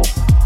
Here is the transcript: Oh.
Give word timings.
Oh. 0.00 0.37